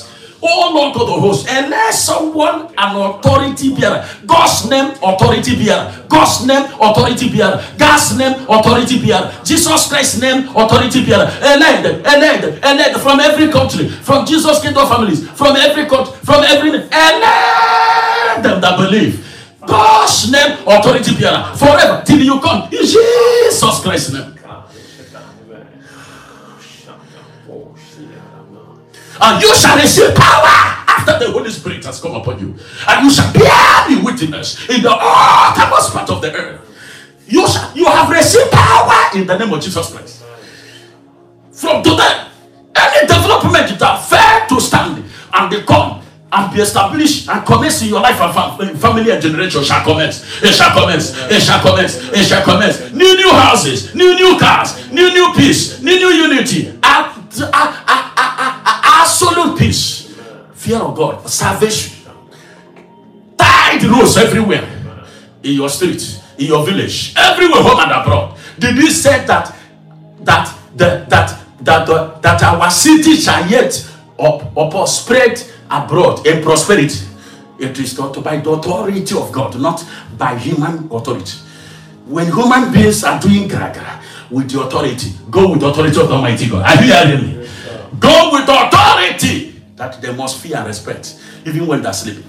Lord 0.49 0.95
God 0.95 1.09
of 1.09 1.21
hosts, 1.21 1.49
elect 1.49 1.93
someone 1.93 2.73
an 2.77 2.95
authority 2.95 3.75
bearer. 3.75 4.07
God's 4.25 4.69
name, 4.69 4.95
authority 5.03 5.55
bearer. 5.55 5.93
God's 6.09 6.45
name, 6.47 6.65
authority 6.81 7.29
bearer. 7.29 7.63
God's 7.77 8.17
name, 8.17 8.33
authority 8.49 9.05
bearer. 9.05 9.31
Jesus 9.43 9.87
Christ's 9.87 10.21
name, 10.21 10.47
authority 10.55 11.05
bearer. 11.05 11.29
Elect 11.41 11.85
elect 11.85 12.43
elect 12.65 12.97
from 12.99 13.19
every 13.19 13.51
country, 13.51 13.89
from 13.89 14.25
Jesus 14.25 14.61
Kingdom 14.61 14.87
families, 14.87 15.29
from 15.31 15.55
every 15.55 15.85
country, 15.85 16.13
from 16.23 16.43
every 16.43 16.69
elect 16.69 18.43
them 18.43 18.61
that 18.61 18.77
believe. 18.77 19.27
God's 19.65 20.31
name, 20.31 20.57
authority 20.65 21.15
bearer, 21.15 21.53
forever 21.55 22.01
till 22.05 22.19
you 22.19 22.39
come 22.39 22.63
in 22.73 22.81
Jesus 22.81 23.79
Christ's 23.81 24.13
name. 24.13 24.40
And 29.21 29.41
you 29.41 29.53
shall 29.55 29.77
receive 29.77 30.15
power 30.15 30.81
after 30.87 31.19
the 31.19 31.31
Holy 31.31 31.49
Spirit 31.49 31.83
has 31.85 32.01
come 32.01 32.15
upon 32.15 32.39
you, 32.39 32.55
and 32.87 33.05
you 33.05 33.11
shall 33.11 33.31
bear 33.33 33.89
me 33.89 34.01
witness 34.01 34.69
in 34.69 34.81
the 34.81 34.91
uttermost 34.91 35.93
part 35.93 36.09
of 36.09 36.21
the 36.21 36.33
earth. 36.33 36.61
You 37.27 37.47
shall, 37.47 37.75
you 37.75 37.85
have 37.85 38.09
received 38.09 38.51
power 38.51 39.15
in 39.15 39.25
the 39.27 39.37
name 39.37 39.53
of 39.53 39.61
Jesus 39.61 39.91
Christ. 39.91 40.23
From 41.51 41.83
today, 41.83 42.27
any 42.75 43.07
development 43.07 43.79
that 43.79 44.05
failed 44.09 44.49
to 44.49 44.59
stand 44.59 45.05
and 45.33 45.49
become 45.49 46.01
and 46.33 46.53
be 46.53 46.61
established 46.61 47.29
and 47.29 47.45
commence 47.45 47.81
in 47.81 47.89
your 47.89 48.01
life 48.01 48.19
and 48.19 48.79
family 48.79 49.11
and 49.11 49.21
generation 49.21 49.63
shall 49.63 49.83
commence. 49.83 50.23
It 50.41 50.53
shall 50.53 50.73
commence. 50.73 51.13
It 51.29 51.41
shall 51.41 51.61
commence. 51.61 51.97
It 52.11 52.25
shall 52.25 52.43
commence. 52.43 52.91
New 52.93 53.15
new 53.15 53.31
houses, 53.31 53.93
new 53.93 54.15
new 54.15 54.39
cars, 54.39 54.89
new 54.91 55.09
new 55.11 55.33
peace, 55.35 55.81
new 55.81 55.97
new 55.99 56.09
unity. 56.09 56.71
Peace, 56.81 57.41
fear 60.61 60.77
of 60.77 60.95
God, 60.95 61.27
salvation. 61.27 62.05
Tide 63.35 63.83
roads 63.83 64.15
everywhere 64.17 64.63
in 65.41 65.53
your 65.55 65.69
street, 65.69 66.21
in 66.37 66.45
your 66.45 66.63
village, 66.63 67.13
everywhere, 67.17 67.63
home 67.63 67.79
and 67.79 67.91
abroad. 67.91 68.37
Did 68.59 68.75
he 68.75 68.91
say 68.91 69.25
that 69.25 69.55
that 70.21 70.55
the, 70.75 71.05
that 71.09 71.39
that 71.61 71.89
uh, 71.89 72.19
that 72.19 72.43
our 72.43 72.69
city 72.69 73.15
shall 73.15 73.49
yet 73.49 73.73
up, 74.19 74.55
up 74.55 74.87
spread 74.87 75.41
abroad 75.69 76.27
in 76.27 76.43
prosperity? 76.43 77.07
It 77.57 77.79
is 77.79 77.97
not 77.97 78.23
by 78.23 78.37
the 78.37 78.51
authority 78.51 79.15
of 79.17 79.31
God, 79.31 79.59
not 79.59 79.83
by 80.17 80.37
human 80.37 80.87
authority. 80.91 81.37
When 82.05 82.27
human 82.27 82.71
beings 82.71 83.03
are 83.03 83.19
doing 83.19 83.47
gragra 83.49 84.01
with 84.29 84.51
the 84.51 84.61
authority, 84.61 85.11
go 85.29 85.51
with 85.51 85.61
the 85.61 85.67
authority 85.67 85.99
of 85.99 86.07
the 86.07 86.13
Almighty 86.13 86.49
God. 86.49 86.65
Are 86.65 86.83
you 86.83 86.93
hearing 86.93 87.39
me? 87.41 87.49
Go 87.99 88.29
with 88.33 88.47
authority 88.49 89.50
that 89.81 89.99
they 89.99 90.13
must 90.13 90.39
fear 90.39 90.57
and 90.57 90.67
respect, 90.67 91.19
even 91.43 91.65
when 91.65 91.81
they're 91.81 91.91
sleeping. 91.91 92.23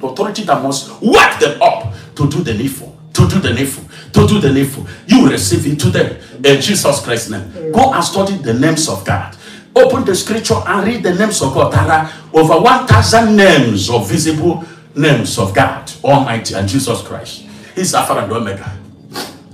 Authority 0.00 0.44
that 0.44 0.62
must 0.62 1.02
wake 1.02 1.38
them 1.40 1.60
up 1.60 1.92
to 2.14 2.28
do 2.28 2.44
the 2.44 2.54
needful, 2.54 2.96
to 3.12 3.26
do 3.26 3.40
the 3.40 3.52
needful, 3.52 3.84
to 4.12 4.26
do 4.28 4.38
the 4.38 4.52
needful. 4.52 4.86
You 5.08 5.28
receive 5.28 5.66
it 5.66 5.80
today 5.80 6.20
in 6.44 6.60
Jesus 6.60 7.00
Christ's 7.04 7.30
name. 7.30 7.72
Go 7.72 7.92
and 7.92 8.04
study 8.04 8.36
the 8.36 8.54
names 8.54 8.88
of 8.88 9.04
God. 9.04 9.36
Open 9.74 10.04
the 10.04 10.14
scripture 10.14 10.54
and 10.64 10.86
read 10.86 11.02
the 11.02 11.12
names 11.14 11.42
of 11.42 11.52
God. 11.54 11.72
There 11.72 11.80
are 11.80 12.12
over 12.34 12.60
1,000 12.60 13.34
names 13.34 13.90
of 13.90 14.08
visible 14.08 14.64
names 14.94 15.38
of 15.40 15.52
God 15.52 15.90
Almighty 16.04 16.54
and 16.54 16.68
Jesus 16.68 17.02
Christ. 17.02 17.46
He's 17.74 17.94
Alpha 17.94 18.12
and 18.14 18.30
Omega. 18.32 18.78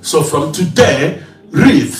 So 0.02 0.23
from 0.23 0.52
today, 0.52 1.23
read 1.50 1.95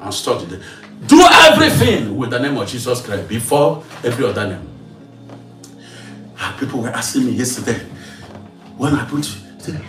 and 0.00 0.14
study. 0.14 0.58
Do 1.06 1.20
everything 1.20 2.16
with 2.16 2.30
the 2.30 2.38
name 2.38 2.56
of 2.56 2.66
Jesus 2.66 3.04
Christ 3.04 3.28
before 3.28 3.84
every 4.02 4.24
other 4.24 4.48
name. 4.48 4.75
People 6.58 6.80
were 6.82 6.88
asking 6.88 7.26
me 7.26 7.32
yesterday 7.32 7.78
when 8.76 8.94
I 8.94 9.04
put 9.04 9.22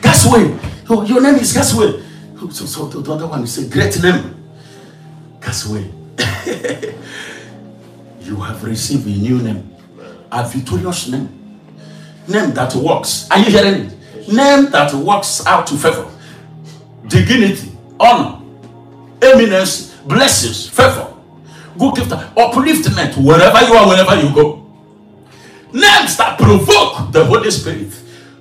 Gasway. 0.01 0.57
Oh, 0.89 1.03
your 1.05 1.21
name 1.21 1.35
is 1.35 1.53
Gasway. 1.53 2.03
Oh, 2.41 2.49
so, 2.49 2.65
so 2.65 2.87
the 2.87 3.11
other 3.11 3.27
one 3.27 3.43
a 3.43 3.69
great 3.69 4.01
name. 4.03 4.35
Gasway. 5.39 5.93
you 8.21 8.35
have 8.37 8.63
received 8.63 9.05
a 9.07 9.09
new 9.09 9.41
name, 9.41 9.75
a 10.31 10.47
victorious 10.47 11.07
name, 11.09 11.29
name 12.27 12.51
that 12.53 12.75
works. 12.75 13.29
Are 13.31 13.39
you 13.39 13.45
hearing 13.45 13.85
it? 13.85 13.93
Name 14.27 14.69
that 14.71 14.93
works 14.93 15.45
out 15.45 15.67
to 15.67 15.75
favor, 15.75 16.09
dignity, 17.07 17.71
honor, 17.99 18.41
eminence, 19.21 19.95
blessings, 20.05 20.67
favor, 20.67 21.13
good 21.79 21.95
gift, 21.95 22.09
upliftment, 22.11 23.15
wherever 23.23 23.65
you 23.65 23.73
are, 23.73 23.87
wherever 23.87 24.15
you 24.21 24.33
go. 24.35 24.66
Names 25.77 26.17
that 26.17 26.39
provoke 26.39 27.11
the 27.11 27.23
Holy 27.23 27.51
Spirit, 27.51 27.93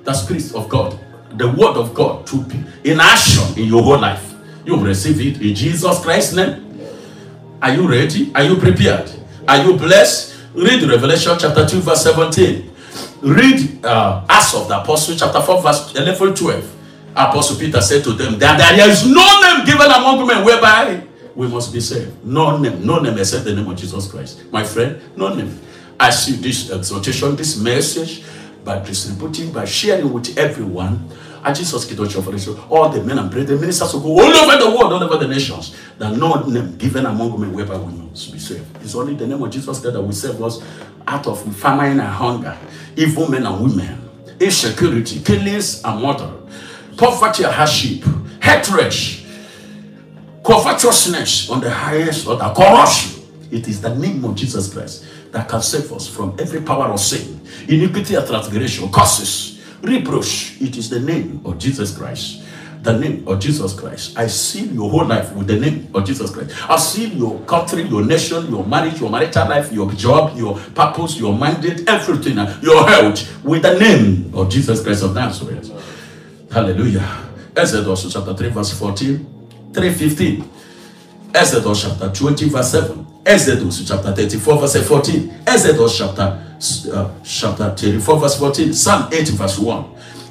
the 0.04 0.14
Spirit 0.14 0.54
of 0.54 0.70
God, 0.70 0.98
the 1.36 1.48
Word 1.48 1.76
of 1.76 1.92
God 1.92 2.26
to 2.28 2.40
be 2.44 2.64
in 2.84 2.98
action 2.98 3.44
in 3.58 3.68
your 3.68 3.82
whole 3.82 3.98
life. 3.98 4.34
You 4.64 4.80
receive 4.80 5.20
it 5.20 5.42
in 5.42 5.54
Jesus 5.54 6.00
Christ's 6.00 6.34
name. 6.34 6.80
Are 7.60 7.74
you 7.74 7.86
ready? 7.86 8.32
Are 8.34 8.42
you 8.42 8.56
prepared? 8.56 9.10
Are 9.46 9.62
you 9.62 9.76
blessed? 9.76 10.34
Read 10.54 10.82
Revelation 10.84 11.36
chapter 11.38 11.66
2, 11.66 11.80
verse 11.80 12.04
17. 12.04 12.70
Read 13.20 13.84
uh, 13.84 14.24
Acts 14.30 14.54
of 14.54 14.68
the 14.68 14.80
Apostle, 14.80 15.14
chapter 15.16 15.42
4, 15.42 15.62
verse 15.62 15.94
11, 15.94 16.34
12. 16.34 16.76
Apostle 17.16 17.58
Peter 17.58 17.82
said 17.82 18.02
to 18.04 18.12
them 18.12 18.38
that 18.38 18.56
there 18.58 18.88
is 18.88 19.06
no 19.06 19.40
name 19.40 19.66
given 19.66 19.90
among 19.90 20.26
men 20.26 20.42
whereby 20.44 21.02
we 21.34 21.46
must 21.48 21.72
be 21.72 21.80
saved. 21.80 22.24
No 22.24 22.56
name, 22.56 22.84
no 22.84 22.98
name 22.98 23.18
except 23.18 23.44
the 23.44 23.54
name 23.54 23.68
of 23.68 23.76
Jesus 23.76 24.10
Christ. 24.10 24.50
My 24.50 24.64
friend, 24.64 25.00
no 25.16 25.34
name. 25.34 25.60
I 25.98 26.10
see 26.10 26.32
this 26.32 26.70
exhortation, 26.70 27.36
this 27.36 27.58
message 27.58 28.24
by 28.64 28.80
distributing, 28.80 29.52
by 29.52 29.64
sharing 29.64 30.12
with 30.12 30.36
everyone. 30.36 31.08
I 31.42 31.52
Jesus 31.52 31.84
Kidocho 31.86 32.70
all 32.70 32.88
the 32.88 33.02
men 33.02 33.18
and 33.18 33.30
brethren, 33.30 33.60
ministers 33.60 33.94
will 33.94 34.00
go 34.00 34.08
all 34.08 34.20
over 34.20 34.64
the 34.64 34.70
world, 34.76 34.92
all 34.92 35.02
over 35.02 35.16
the 35.16 35.28
nations. 35.28 35.76
That 35.98 36.16
no 36.16 36.42
name 36.42 36.76
given 36.76 37.06
among 37.06 37.40
men 37.40 37.52
whereby 37.52 37.78
we 37.78 37.92
must 37.92 38.32
be 38.32 38.38
saved. 38.38 38.66
It's 38.82 38.94
only 38.94 39.14
the 39.14 39.26
name 39.26 39.42
of 39.42 39.50
Jesus 39.50 39.78
that 39.80 39.92
will 39.92 40.12
save 40.12 40.42
us 40.42 40.62
out 41.06 41.26
of 41.28 41.40
famine 41.56 42.00
and 42.00 42.08
hunger, 42.08 42.58
evil 42.96 43.28
men 43.28 43.46
and 43.46 43.62
women, 43.62 44.10
insecurity, 44.40 45.20
killings 45.20 45.82
and 45.84 46.02
murder, 46.02 46.32
poverty 46.96 47.44
and 47.44 47.54
hardship, 47.54 48.04
hatred, 48.42 48.92
covetousness 50.44 51.48
on 51.48 51.60
the 51.60 51.70
highest 51.70 52.26
order, 52.26 52.52
corruption. 52.54 53.22
It 53.52 53.68
is 53.68 53.80
the 53.80 53.94
name 53.94 54.24
of 54.24 54.34
Jesus 54.34 54.72
Christ 54.72 55.04
that 55.36 55.50
can 55.50 55.60
save 55.60 55.92
us 55.92 56.08
from 56.08 56.34
every 56.38 56.62
power 56.62 56.86
of 56.86 56.98
sin, 56.98 57.38
iniquity 57.68 58.14
and 58.14 58.26
transgression, 58.26 58.90
curses, 58.90 59.62
reproach. 59.82 60.56
It 60.62 60.78
is 60.78 60.88
the 60.88 60.98
name 60.98 61.42
of 61.44 61.58
Jesus 61.58 61.94
Christ. 61.94 62.42
The 62.82 62.98
name 62.98 63.28
of 63.28 63.38
Jesus 63.38 63.78
Christ. 63.78 64.16
I 64.16 64.28
seal 64.28 64.72
your 64.72 64.88
whole 64.88 65.04
life 65.04 65.34
with 65.34 65.48
the 65.48 65.60
name 65.60 65.90
of 65.92 66.06
Jesus 66.06 66.30
Christ. 66.30 66.54
I 66.70 66.78
seal 66.78 67.10
your 67.10 67.38
country, 67.40 67.82
your 67.82 68.02
nation, 68.02 68.48
your 68.48 68.64
marriage, 68.64 68.98
your 68.98 69.10
marital 69.10 69.46
life, 69.46 69.70
your 69.72 69.92
job, 69.92 70.38
your 70.38 70.56
purpose, 70.74 71.18
your 71.18 71.36
mandate, 71.36 71.86
everything, 71.86 72.38
uh, 72.38 72.58
your 72.62 72.88
health 72.88 73.44
with 73.44 73.60
the 73.60 73.78
name 73.78 74.32
of 74.34 74.50
Jesus 74.50 74.82
Christ 74.82 75.02
of 75.02 75.14
Nazareth. 75.14 75.70
Hallelujah. 76.50 77.28
Exodus 77.54 78.10
chapter 78.10 78.32
3, 78.32 78.48
verse 78.48 78.72
14. 78.78 79.26
3.15. 79.72 80.48
Exodus 81.34 81.82
chapter 81.82 82.10
20 82.10 82.48
verse 82.48 82.70
7. 82.70 83.15
Exodus 83.26 83.85
chapter 83.87 84.14
34 84.14 84.59
verse 84.61 84.87
14. 84.87 85.42
Exodus 85.47 85.99
chapter, 85.99 86.47
uh, 86.92 87.11
chapter 87.25 87.75
34 87.75 88.21
verse 88.21 88.38
14. 88.38 88.73
Psalm 88.73 89.09
8 89.12 89.28
verse 89.30 89.59
1. 89.59 89.85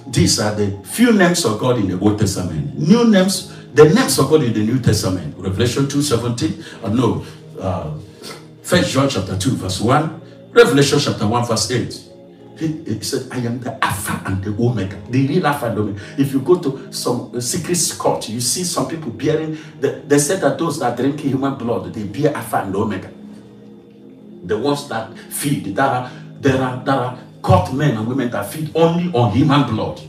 These 0.08 0.40
are 0.40 0.56
the 0.56 0.72
few 0.86 1.12
names 1.12 1.44
of 1.44 1.60
God 1.60 1.78
in 1.78 1.90
the 1.90 2.00
Old 2.00 2.18
Testament. 2.18 2.80
New 2.80 3.10
names, 3.10 3.54
the 3.74 3.90
names 3.90 4.18
of 4.18 4.30
God 4.30 4.44
in 4.44 4.54
the 4.54 4.66
New 4.66 4.80
Testament. 4.80 5.36
Revelation 5.38 5.90
2 5.90 6.02
17. 6.02 6.64
Uh, 6.84 6.90
no. 6.90 7.25
Uh, 7.60 7.92
First 8.62 8.92
John 8.94 9.10
chapter 9.10 9.38
2 9.38 9.52
verse 9.58 9.82
1. 9.82 10.22
Revelation 10.52 10.98
chapter 11.00 11.28
1 11.28 11.46
verse 11.48 11.70
8. 11.72 12.14
He, 12.57 12.67
he, 12.83 13.01
said, 13.01 13.27
I 13.31 13.39
am 13.39 13.59
the 13.59 13.83
Alpha 13.83 14.21
and 14.25 14.41
the 14.41 14.51
Omega, 14.51 14.97
the 15.09 15.27
real 15.27 15.45
Alpha 15.45 15.67
and 15.67 15.77
Omega. 15.77 16.00
If 16.17 16.31
you 16.31 16.39
go 16.39 16.57
to 16.59 16.91
some 16.91 17.31
uh, 17.35 17.41
secret 17.41 17.77
court, 17.97 18.29
you 18.29 18.39
see 18.39 18.63
some 18.63 18.88
people 18.88 19.12
bearing, 19.12 19.57
the, 19.79 20.01
they 20.07 20.19
said 20.19 20.39
that 20.41 20.57
those 20.57 20.79
that 20.79 20.95
drink 20.95 21.19
human 21.19 21.55
blood, 21.55 21.93
they 21.93 22.03
bear 22.03 22.35
Alpha 22.35 22.57
and 22.57 22.75
Omega. 22.75 23.12
The 24.45 24.57
ones 24.57 24.88
that 24.88 25.17
feed, 25.17 25.75
there 25.75 25.85
are, 25.85 26.12
there 26.39 26.62
are, 26.62 26.83
there 26.85 26.95
are 26.95 27.19
court 27.41 27.74
men 27.74 27.97
and 27.97 28.07
women 28.07 28.31
that 28.31 28.50
feed 28.50 28.71
only 28.74 29.12
on 29.12 29.33
human 29.33 29.63
blood. 29.67 30.00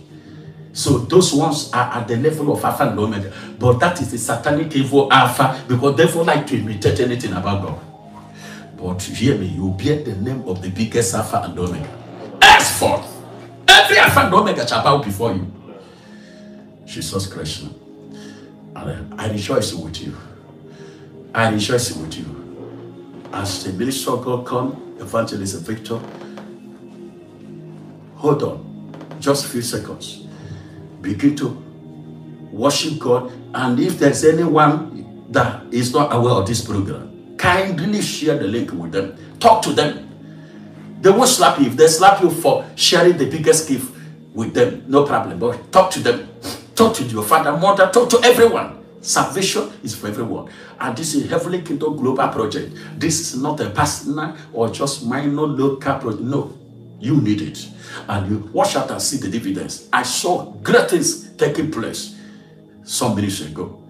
So 0.73 0.99
those 0.99 1.35
ones 1.35 1.73
are 1.73 1.95
at 1.95 2.07
the 2.07 2.17
level 2.17 2.53
of 2.53 2.65
Alpha 2.65 2.89
and 2.89 2.99
Omega. 2.99 3.33
But 3.59 3.81
that 3.81 4.01
is 4.01 4.13
the 4.13 4.19
satanic 4.19 4.77
evil 4.77 5.13
Alpha 5.13 5.65
because 5.67 5.97
they 5.97 6.07
don't 6.07 6.27
like 6.27 6.47
to 6.49 6.57
imitate 6.59 7.01
anything 7.01 7.33
about 7.33 7.63
God. 7.65 7.81
But 8.77 9.03
hear 9.03 9.37
me, 9.37 9.47
you 9.47 9.71
bear 9.77 10.05
the 10.05 10.15
name 10.15 10.47
of 10.47 10.63
the 10.63 10.69
biggest 10.71 11.13
Alpha 11.15 11.43
and 11.43 11.59
Omega 11.59 12.06
every 13.87 13.99
Alpha 13.99 14.21
and 14.21 14.35
Omega 14.35 14.67
shall 14.67 14.83
bow 14.83 14.99
before 15.03 15.33
you. 15.33 15.53
Jesus 16.85 17.27
Christ. 17.27 17.65
And 18.75 19.21
I 19.21 19.29
rejoice 19.31 19.73
with 19.75 20.03
you. 20.03 20.17
I 21.35 21.51
rejoice 21.51 21.97
with 21.97 22.17
you. 22.19 22.25
As 23.33 23.65
the 23.65 23.73
minister 23.73 24.13
of 24.13 24.25
God 24.25 24.47
come, 24.47 24.97
evangelist 24.99 25.55
a 25.55 25.59
Victor, 25.59 26.01
hold 28.17 28.43
on, 28.43 28.95
just 29.21 29.45
a 29.45 29.49
few 29.49 29.63
seconds. 29.63 30.27
Begin 31.01 31.37
to 31.37 31.49
worship 32.51 32.99
God. 32.99 33.33
And 33.55 33.79
if 33.79 33.99
there's 33.99 34.25
anyone 34.25 35.27
that 35.31 35.63
is 35.73 35.93
not 35.93 36.15
aware 36.15 36.35
of 36.35 36.47
this 36.47 36.65
program, 36.65 37.37
kindly 37.37 38.01
share 38.01 38.39
the 38.39 38.47
link 38.47 38.73
with 38.73 38.93
them. 38.93 39.17
Talk 39.39 39.63
to 39.63 39.73
them 39.73 40.06
they 41.07 41.13
won't 41.13 41.29
slap 41.29 41.61
you. 41.61 41.67
If 41.67 41.77
they 41.77 41.87
slap 41.87 42.21
you 42.21 42.31
for 42.31 42.69
sharing 42.75 43.17
the 43.17 43.31
biggest 43.31 43.69
gift 43.69 43.95
with 44.35 44.53
them, 44.53 44.83
no 44.89 45.05
problem. 45.05 45.39
But 45.39 45.71
talk 45.71 45.93
to 45.93 46.01
them. 46.01 46.29
Talk 46.75 46.97
to 46.97 47.05
your 47.05 47.23
father, 47.23 47.57
mother, 47.57 47.89
talk 47.93 48.11
to 48.11 48.21
everyone. 48.25 48.85
Salvation 49.01 49.71
is 49.85 49.95
for 49.95 50.09
everyone. 50.09 50.51
And 50.81 50.97
this 50.97 51.15
is 51.15 51.31
Heavenly 51.31 51.63
Kingdom 51.63 51.97
Global 51.97 52.27
Project. 52.29 52.77
This 52.99 53.21
is 53.21 53.41
not 53.41 53.61
a 53.61 53.71
personal 53.71 54.37
or 54.53 54.69
just 54.69 55.07
minor 55.07 55.43
local 55.43 55.95
project. 55.95 56.23
No, 56.23 56.59
you 56.99 57.21
need 57.21 57.41
it. 57.41 57.69
And 58.09 58.29
you 58.29 58.51
watch 58.53 58.75
out 58.75 58.91
and 58.91 59.01
see 59.01 59.19
the 59.19 59.29
dividends. 59.29 59.89
I 59.93 60.03
saw 60.03 60.51
great 60.51 60.91
things 60.91 61.31
taking 61.37 61.71
place 61.71 62.17
some 62.83 63.15
minutes 63.15 63.43
ago 63.43 63.81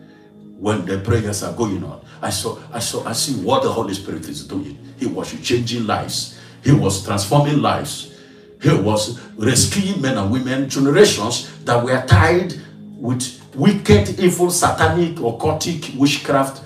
when 0.59 0.85
the 0.85 0.99
prayers 0.99 1.43
are 1.43 1.55
going 1.55 1.83
on. 1.83 2.05
I 2.21 2.29
saw, 2.29 2.59
I 2.73 2.79
saw, 2.81 3.07
I 3.07 3.13
see 3.13 3.43
what 3.43 3.63
the 3.63 3.73
Holy 3.73 3.95
Spirit 3.95 4.29
is 4.29 4.47
doing. 4.47 4.79
He 4.99 5.07
was 5.07 5.33
changing 5.43 5.87
lives. 5.87 6.36
He 6.67 6.73
was 6.73 7.05
transforming 7.05 7.63
lives. 7.63 8.13
He 8.61 8.75
was 8.75 9.21
rescuing 9.37 10.03
men 10.03 10.19
and 10.19 10.33
women, 10.33 10.69
generations 10.69 11.49
that 11.65 11.85
were 11.85 12.05
tied 12.09 12.55
with 12.97 13.41
wicked, 13.55 14.19
evil, 14.19 14.51
satanic, 14.51 15.15
occultic, 15.15 15.97
witchcraft 15.97 16.65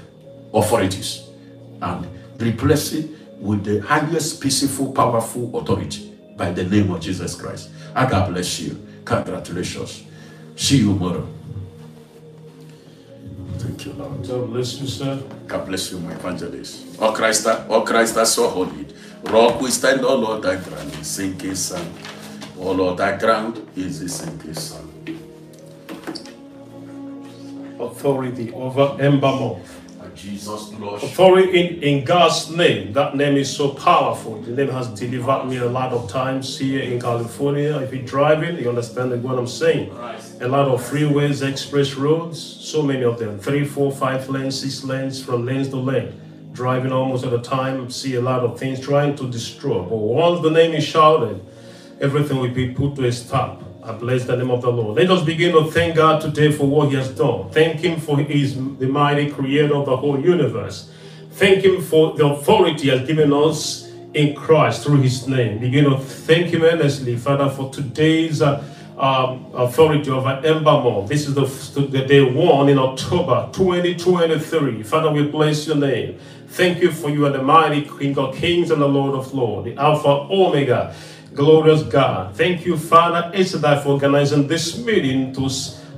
authorities 0.54 1.24
and 1.82 2.08
replacing 2.38 3.14
with 3.40 3.62
the 3.62 3.80
highest 3.80 4.40
peaceful, 4.40 4.90
powerful 4.90 5.54
authority 5.58 6.16
by 6.34 6.50
the 6.50 6.64
name 6.64 6.90
of 6.92 7.02
Jesus 7.02 7.34
Christ. 7.34 7.68
I 7.94 8.08
God 8.08 8.32
bless 8.32 8.58
you. 8.58 8.82
Congratulations. 9.04 10.04
See 10.56 10.78
you 10.78 10.94
tomorrow. 10.94 11.28
Lord. 14.00 14.26
God 14.26 14.50
bless 14.50 14.80
you, 14.80 14.86
sir. 14.86 15.22
God 15.46 15.66
bless 15.66 15.92
you, 15.92 15.98
my 16.00 16.12
evangelist. 16.12 16.96
Oh 16.98 17.12
Christ, 17.12 17.46
oh 17.46 17.82
Christ, 17.82 18.14
that's 18.14 18.32
so 18.32 18.48
holy. 18.48 18.86
Rock 19.24 19.60
we 19.60 19.70
stand 19.70 20.04
all 20.04 20.18
Lord, 20.18 20.42
that 20.42 20.64
ground 20.64 20.92
is 20.94 21.06
sinking 21.06 21.54
sand. 21.54 21.92
All 22.58 22.80
over 22.80 22.96
that 22.96 23.20
ground 23.20 23.66
is 23.76 24.00
a 24.02 24.08
sinking 24.08 24.54
sand. 24.54 24.88
Authority 27.78 28.52
over 28.52 28.96
Ember 29.00 29.28
Jesus, 30.20 30.72
Lord. 30.74 31.02
Authority 31.02 31.58
in, 31.58 31.82
in 31.82 32.04
God's 32.04 32.50
name. 32.50 32.92
That 32.92 33.16
name 33.16 33.36
is 33.38 33.54
so 33.54 33.70
powerful. 33.70 34.40
The 34.42 34.50
name 34.50 34.68
has 34.68 34.88
delivered 34.88 35.46
me 35.46 35.56
a 35.56 35.68
lot 35.68 35.92
of 35.92 36.10
times 36.10 36.58
here 36.58 36.82
in 36.82 37.00
California. 37.00 37.78
If 37.78 37.94
you're 37.94 38.04
driving, 38.04 38.58
you 38.58 38.68
understand 38.68 39.22
what 39.22 39.38
I'm 39.38 39.46
saying. 39.46 39.90
A 40.40 40.48
lot 40.48 40.68
of 40.68 40.82
freeways, 40.82 41.46
express 41.46 41.94
roads, 41.94 42.38
so 42.38 42.82
many 42.82 43.02
of 43.02 43.18
them. 43.18 43.38
Three, 43.38 43.64
four, 43.64 43.90
five 43.90 44.28
lanes, 44.28 44.60
six 44.60 44.84
lanes, 44.84 45.22
from 45.22 45.46
lanes 45.46 45.70
to 45.70 45.76
lane. 45.76 46.20
Driving 46.52 46.92
almost 46.92 47.24
at 47.24 47.32
a 47.32 47.40
time, 47.40 47.88
see 47.90 48.16
a 48.16 48.20
lot 48.20 48.40
of 48.40 48.58
things 48.58 48.78
trying 48.78 49.16
to 49.16 49.30
destroy. 49.30 49.82
But 49.82 49.96
once 49.96 50.42
the 50.42 50.50
name 50.50 50.74
is 50.74 50.84
shouted, 50.84 51.40
everything 51.98 52.38
will 52.38 52.50
be 52.50 52.74
put 52.74 52.96
to 52.96 53.06
a 53.06 53.12
stop. 53.12 53.62
I 53.90 53.98
bless 53.98 54.24
the 54.24 54.36
name 54.36 54.52
of 54.52 54.62
the 54.62 54.70
Lord. 54.70 54.96
Let 54.98 55.10
us 55.10 55.24
begin 55.24 55.52
to 55.52 55.68
thank 55.68 55.96
God 55.96 56.20
today 56.20 56.52
for 56.52 56.64
what 56.64 56.90
He 56.90 56.94
has 56.94 57.08
done. 57.08 57.50
Thank 57.50 57.80
Him 57.80 57.98
for 57.98 58.18
His 58.18 58.54
the 58.54 58.86
mighty 58.86 59.28
creator 59.30 59.74
of 59.74 59.86
the 59.86 59.96
whole 59.96 60.20
universe. 60.20 60.88
Thank 61.32 61.64
Him 61.64 61.82
for 61.82 62.16
the 62.16 62.24
authority 62.26 62.84
He 62.84 62.88
has 62.90 63.04
given 63.04 63.32
us 63.32 63.90
in 64.14 64.36
Christ 64.36 64.84
through 64.84 65.00
His 65.00 65.26
name. 65.26 65.58
Begin 65.58 65.86
to 65.86 65.98
thank 65.98 66.54
Him 66.54 66.62
earnestly, 66.62 67.16
Father, 67.16 67.50
for 67.50 67.72
today's 67.72 68.40
uh, 68.42 68.62
um, 68.96 69.46
authority 69.54 70.08
over 70.08 70.40
Ember 70.44 70.70
Month. 70.70 71.08
This 71.08 71.26
is 71.26 71.34
the, 71.34 71.80
the 71.80 72.02
day 72.06 72.22
one 72.22 72.68
in 72.68 72.78
October 72.78 73.50
2023. 73.52 74.84
Father, 74.84 75.10
we 75.10 75.24
bless 75.24 75.66
your 75.66 75.76
name. 75.76 76.16
Thank 76.46 76.80
you 76.80 76.92
for 76.92 77.10
you 77.10 77.26
are 77.26 77.30
the 77.30 77.42
mighty 77.42 77.82
King 77.82 78.16
of 78.18 78.36
Kings 78.36 78.70
and 78.70 78.80
the 78.80 78.88
Lord 78.88 79.16
of 79.16 79.34
Lords, 79.34 79.64
the 79.64 79.76
Alpha 79.76 80.08
Omega 80.08 80.94
glorious 81.34 81.82
God. 81.82 82.36
Thank 82.36 82.66
you, 82.66 82.76
Father 82.76 83.30
Esadai, 83.36 83.82
for 83.82 83.90
organizing 83.90 84.46
this 84.46 84.78
meeting 84.78 85.32
to, 85.34 85.48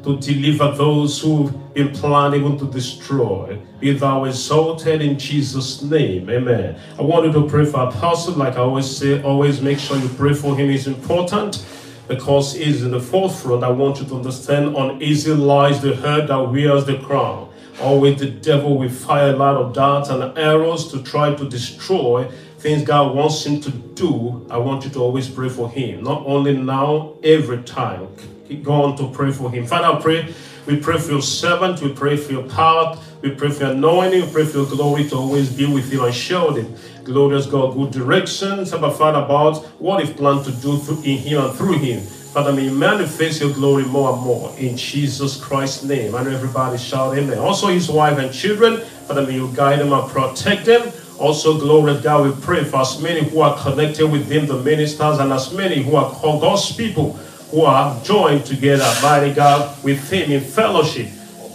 to 0.05 0.19
deliver 0.19 0.73
those 0.73 1.21
who've 1.21 1.53
been 1.75 1.93
planning 1.93 2.59
to 2.59 2.67
destroy. 2.67 3.59
Be 3.81 3.93
thou 3.93 4.25
exalted 4.25 5.01
in 5.01 5.19
Jesus' 5.19 5.83
name. 5.83 6.29
Amen. 6.29 6.79
I 6.99 7.03
wanted 7.03 7.33
to 7.33 7.49
pray 7.49 7.65
for 7.65 7.89
Apostle, 7.89 8.35
like 8.35 8.55
I 8.55 8.61
always 8.61 8.89
say, 8.97 9.23
always 9.23 9.61
make 9.61 9.79
sure 9.79 9.97
you 9.97 10.09
pray 10.11 10.35
for 10.35 10.57
him 10.57 10.71
is 10.71 10.87
important 10.87 11.65
because 12.09 12.55
he's 12.55 12.83
in 12.83 12.91
the 12.91 13.01
forefront. 13.01 13.65
I 13.65 13.71
want 13.71 14.01
you 14.01 14.07
to 14.07 14.17
understand 14.17 14.77
uneasy 14.77 15.33
lies 15.33 15.81
the 15.81 15.97
head 15.97 16.29
that 16.29 16.51
wears 16.51 16.85
the 16.85 16.99
crown. 16.99 17.49
Always 17.81 18.19
the 18.19 18.31
devil 18.31 18.77
will 18.77 18.91
fire 18.91 19.33
a 19.33 19.37
lot 19.37 19.57
of 19.57 19.73
darts 19.73 20.11
and 20.11 20.37
arrows 20.37 20.91
to 20.93 21.03
try 21.03 21.35
to 21.35 21.49
destroy 21.49 22.31
things 22.63 22.85
God 22.85 23.17
wants 23.17 23.45
him 23.45 23.61
to 23.63 23.71
do, 23.71 24.47
I 24.49 24.57
want 24.57 24.85
you 24.85 24.91
to 24.91 25.01
always 25.01 25.29
pray 25.29 25.49
for 25.49 25.69
him. 25.69 26.05
Not 26.05 26.25
only 26.25 26.57
now, 26.57 27.15
every 27.25 27.61
time. 27.65 28.09
Keep 28.47 28.63
going 28.63 28.97
to 28.99 29.11
pray 29.11 29.33
for 29.33 29.51
him. 29.51 29.67
Father, 29.67 29.99
I 29.99 30.01
pray. 30.01 30.35
We 30.67 30.77
pray 30.77 30.99
for 30.99 31.11
your 31.11 31.23
servant. 31.23 31.83
We 31.83 31.93
pray 31.93 32.17
for 32.17 32.31
your 32.31 32.49
power. 32.49 32.97
We 33.21 33.31
pray 33.35 33.51
for 33.51 33.65
your 33.65 33.73
anointing. 33.73 34.23
We 34.27 34.33
pray 34.33 34.45
for 34.45 34.59
your 34.59 34.67
glory 34.67 35.09
to 35.09 35.17
always 35.17 35.53
be 35.53 35.67
with 35.67 35.91
him 35.91 36.05
and 36.05 36.15
show 36.15 36.53
him. 36.53 36.73
Glorious 37.03 37.47
God, 37.47 37.75
good 37.75 37.91
directions. 37.91 38.73
About 38.73 38.97
Father, 38.97 39.19
about 39.19 39.65
what 39.81 40.07
you 40.07 40.15
plan 40.15 40.45
to 40.45 40.53
do 40.53 40.79
through, 40.79 41.03
in 41.03 41.19
him 41.19 41.45
and 41.45 41.57
through 41.57 41.79
him. 41.79 42.01
Father, 42.01 42.53
may 42.53 42.67
you 42.67 42.71
manifest 42.71 43.41
your 43.41 43.53
glory 43.53 43.85
more 43.85 44.13
and 44.13 44.23
more 44.23 44.55
in 44.57 44.77
Jesus 44.77 45.37
Christ's 45.37 45.83
name. 45.83 46.15
And 46.15 46.29
everybody 46.29 46.79
shout 46.79 47.19
amen. 47.19 47.39
Also, 47.39 47.67
his 47.67 47.91
wife 47.91 48.19
and 48.19 48.33
children, 48.33 48.81
Father, 49.09 49.27
may 49.27 49.35
you 49.35 49.53
guide 49.53 49.81
them 49.81 49.93
and 49.93 50.09
protect 50.09 50.65
them. 50.65 50.93
Also, 51.23 51.57
glory 51.57 52.01
God, 52.01 52.27
we 52.27 52.43
pray 52.43 52.65
for 52.65 52.81
as 52.81 53.01
many 53.01 53.23
who 53.23 53.43
are 53.43 53.57
connected 53.63 54.09
with 54.09 54.29
Him, 54.29 54.47
the 54.47 54.61
ministers, 54.61 55.21
and 55.21 55.33
as 55.33 55.53
many 55.55 55.81
who 55.81 55.95
are 55.95 56.11
God's 56.21 56.75
people 56.75 57.13
who 57.53 57.61
are 57.63 58.03
joined 58.03 58.45
together, 58.45 58.93
mighty 59.01 59.33
God, 59.33 59.85
with 59.85 60.11
Him 60.11 60.33
in 60.33 60.41
fellowship. 60.41 61.07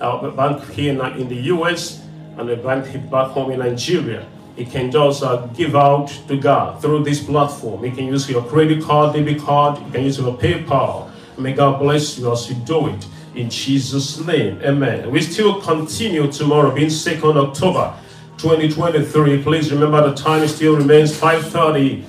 Our 0.00 0.30
bank 0.30 0.64
here 0.70 0.92
in 1.16 1.28
the 1.28 1.40
US 1.54 2.00
and 2.38 2.48
the 2.48 2.54
bank 2.56 3.10
back 3.10 3.32
home 3.32 3.50
in 3.50 3.58
Nigeria. 3.58 4.24
You 4.56 4.66
can 4.66 4.90
just 4.90 5.22
uh, 5.22 5.46
give 5.48 5.74
out 5.74 6.08
to 6.28 6.36
God 6.36 6.82
through 6.82 7.04
this 7.04 7.22
platform. 7.22 7.84
You 7.84 7.92
can 7.92 8.06
use 8.06 8.28
your 8.28 8.42
credit 8.44 8.82
card, 8.82 9.14
debit 9.14 9.40
card, 9.40 9.78
you 9.78 9.90
can 9.90 10.04
use 10.04 10.18
your 10.18 10.36
PayPal. 10.36 11.10
May 11.38 11.54
God 11.54 11.78
bless 11.80 12.18
you 12.18 12.30
as 12.30 12.50
you 12.50 12.56
do 12.56 12.88
it 12.88 13.06
in 13.34 13.50
Jesus' 13.50 14.18
name. 14.18 14.60
Amen. 14.62 15.10
We 15.10 15.20
still 15.20 15.60
continue 15.60 16.30
tomorrow, 16.30 16.74
being 16.74 16.88
2nd 16.88 17.36
October 17.36 17.94
2023. 18.38 19.42
Please 19.42 19.70
remember 19.72 20.08
the 20.08 20.14
time 20.14 20.46
still 20.48 20.76
remains 20.76 21.12
5:30 21.12 22.04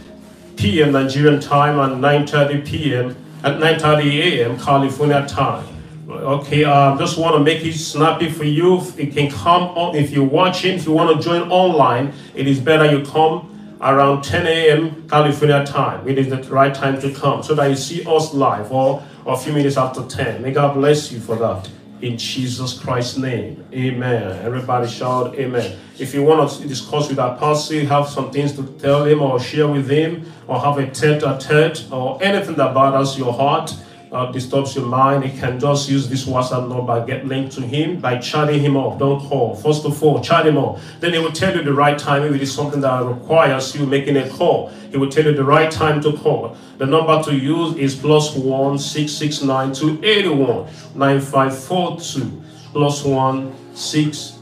p.m. 0.58 0.92
Nigerian 0.94 1.40
time 1.40 1.80
and 1.80 2.02
9:30 2.02 2.66
p.m. 2.66 3.16
at 3.44 3.60
9:30 3.60 4.40
a.m. 4.40 4.60
California 4.60 5.26
time. 5.28 5.68
Okay, 6.10 6.66
I 6.66 6.92
um, 6.92 7.00
just 7.00 7.18
want 7.18 7.36
to 7.36 7.40
make 7.40 7.64
it 7.64 7.74
snappy 7.74 8.30
for 8.30 8.44
you. 8.44 8.82
It 8.98 9.14
can 9.14 9.32
come 9.32 9.64
on 9.78 9.96
if 9.96 10.12
you're 10.12 10.28
watching. 10.28 10.76
If 10.76 10.86
you 10.86 10.92
want 10.92 11.16
to 11.16 11.24
join 11.24 11.50
online, 11.50 12.14
it 12.36 12.48
is 12.48 12.60
better 12.60 12.86
you 12.86 13.06
come 13.06 13.48
around 13.82 14.22
10 14.24 14.46
a.m. 14.46 15.08
California 15.08 15.66
time. 15.66 16.08
It 16.08 16.18
is 16.18 16.28
the 16.30 16.44
right 16.54 16.74
time 16.74 17.00
to 17.02 17.12
come 17.14 17.44
so 17.44 17.56
that 17.56 17.68
you 17.68 17.76
see 17.76 18.04
us 18.06 18.34
live 18.34 18.72
or 18.72 19.02
or 19.26 19.34
a 19.34 19.38
few 19.38 19.54
minutes 19.54 19.78
after 19.78 20.04
10. 20.06 20.42
May 20.42 20.52
God 20.52 20.74
bless 20.74 21.12
you 21.12 21.20
for 21.20 21.36
that. 21.36 21.70
In 22.02 22.18
Jesus 22.18 22.80
Christ's 22.80 23.18
name. 23.18 23.64
Amen. 23.72 24.44
Everybody 24.44 24.88
shout 24.88 25.36
amen. 25.36 25.78
If 26.00 26.16
you 26.16 26.24
want 26.24 26.50
to 26.50 26.68
discuss 26.68 27.08
with 27.10 27.20
our 27.20 27.38
pastor, 27.38 27.86
have 27.86 28.10
some 28.10 28.32
things 28.32 28.54
to 28.54 28.64
tell 28.80 29.06
him 29.06 29.22
or 29.22 29.40
share 29.40 29.68
with 29.68 29.88
him, 29.88 30.26
or 30.48 30.60
have 30.60 30.80
a 30.80 30.90
tete 30.90 31.22
a 31.22 31.38
tete, 31.40 31.86
or 31.92 32.18
anything 32.24 32.56
that 32.56 32.74
bothers 32.74 33.20
your 33.20 33.32
heart, 33.32 33.72
uh, 34.12 34.30
disturbs 34.32 34.76
your 34.76 34.86
mind, 34.86 35.24
you 35.24 35.32
can 35.39 35.60
just 35.60 35.89
use 35.89 36.10
this 36.10 36.26
WhatsApp 36.26 36.67
number, 36.67 37.06
get 37.06 37.26
linked 37.26 37.54
to 37.54 37.62
him 37.62 38.00
by 38.00 38.17
chatting 38.17 38.60
him 38.60 38.76
up. 38.76 39.00
Don't 39.00 39.21
call. 39.21 39.56
First 39.56 39.86
of 39.86 40.04
all, 40.04 40.21
chat 40.21 40.45
him 40.45 40.58
up. 40.58 40.80
Then 41.00 41.13
he 41.13 41.19
will 41.19 41.32
tell 41.32 41.56
you 41.56 41.63
the 41.63 41.74
right 41.74 41.97
time 41.97 42.24
if 42.24 42.34
it 42.34 42.41
is 42.41 42.54
something 42.54 42.82
that 42.82 43.06
requires 43.06 43.74
you 43.74 43.86
making 43.86 44.17
a 44.17 44.30
call. 44.30 44.67
He 44.91 44.97
will 44.97 45.10
tell 45.10 45.24
you 45.24 45.34
the 45.34 45.45
right 45.45 45.71
time 45.71 46.02
to 46.02 46.12
call. 46.17 46.58
The 46.78 46.86
number 46.86 47.24
to 47.24 47.34
use 47.34 47.78
is 47.78 47.95
plus 47.95 48.36
one 48.36 48.78
six 48.78 49.13
six 49.13 49.41
nine 49.41 49.71
two 49.74 50.00
eighty 50.04 50.30
one 50.30 50.67
nine 50.93 51.21
five 51.21 51.58
four 51.58 51.97
two 51.97 52.43
plus 52.74 53.06
one 53.06 53.54
six 53.74 54.39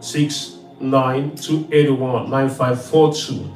six 0.00 0.56
nine 0.80 1.36
two 1.36 1.68
eighty 1.70 1.90
one 1.90 2.28
nine 2.28 2.48
five 2.48 2.84
four 2.84 3.14
two. 3.14 3.48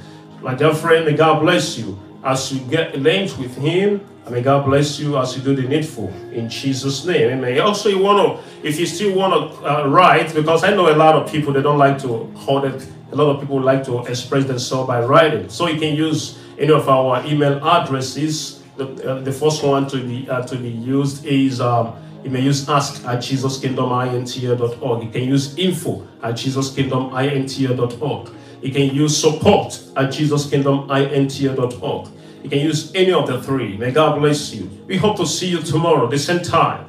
My 0.42 0.55
dear 0.55 0.72
friend, 0.72 1.07
may 1.07 1.14
God 1.14 1.40
bless 1.40 1.76
you 1.76 1.98
as 2.22 2.52
you 2.52 2.61
get 2.70 2.96
linked 2.96 3.37
with 3.37 3.57
him. 3.57 4.07
May 4.29 4.43
God 4.43 4.65
bless 4.65 4.99
you 4.99 5.17
as 5.19 5.37
you 5.37 5.43
do 5.43 5.55
the 5.55 5.69
needful 5.69 6.09
in 6.33 6.49
Jesus' 6.49 7.05
name. 7.05 7.39
Amen. 7.39 7.61
Also, 7.61 7.89
you 7.89 7.99
want 7.99 8.19
to, 8.19 8.67
if 8.67 8.79
you 8.81 8.85
still 8.85 9.15
want 9.15 9.33
to 9.33 9.65
uh, 9.65 9.87
write, 9.87 10.35
because 10.35 10.65
I 10.65 10.71
know 10.75 10.93
a 10.93 10.97
lot 10.97 11.15
of 11.15 11.31
people 11.31 11.53
they 11.53 11.62
don't 11.62 11.79
like 11.79 11.97
to 12.03 12.25
hold 12.35 12.65
it. 12.65 12.89
A 13.12 13.15
lot 13.15 13.31
of 13.31 13.41
people 13.41 13.61
like 13.61 13.85
to 13.85 14.05
express 14.07 14.45
themselves 14.47 14.89
by 14.89 15.01
writing. 15.05 15.49
So 15.49 15.69
you 15.69 15.79
can 15.79 15.95
use 15.95 16.41
any 16.59 16.73
of 16.73 16.89
our 16.89 17.25
email 17.25 17.65
addresses. 17.65 18.65
The, 18.77 18.87
uh, 19.09 19.21
the 19.21 19.31
first 19.31 19.62
one 19.62 19.87
to 19.89 19.99
be 20.03 20.29
uh, 20.29 20.43
to 20.43 20.57
be 20.57 20.71
used 20.71 21.25
is 21.25 21.61
um, 21.61 21.95
you 22.25 22.31
may 22.31 22.41
use 22.41 22.69
ask 22.69 23.05
at 23.05 23.19
jesuskingdomintl.org. 23.21 25.05
You 25.05 25.11
can 25.11 25.23
use 25.23 25.57
info 25.57 26.05
at 26.23 26.35
jesuskingdomintl.org. 26.35 28.31
You 28.61 28.73
can 28.73 28.93
use 28.93 29.17
support 29.17 29.81
at 29.97 30.11
jesuskingdomintl.org. 30.11 32.09
You 32.47 32.51
can 32.51 32.61
use 32.61 32.93
any 32.95 33.13
of 33.13 33.27
the 33.27 33.43
three. 33.43 33.77
May 33.77 33.91
God 33.91 34.21
bless 34.21 34.55
you. 34.55 34.71
We 34.87 34.99
hope 34.99 35.17
to 35.17 35.27
see 35.27 35.49
you 35.49 35.59
tomorrow, 35.59 36.07
the 36.07 36.17
same 36.17 36.45
time. 36.45 36.87